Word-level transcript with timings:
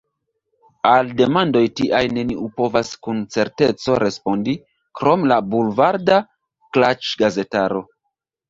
Al 0.91 1.11
demandoj 1.19 1.61
tiaj 1.79 1.99
neniu 2.19 2.47
povas 2.61 2.89
kun 3.09 3.19
certeco 3.35 3.99
respondi– 4.05 4.57
krom 5.01 5.29
la 5.33 5.41
bulvarda 5.53 6.19
klaĉgazetaro. 6.79 7.89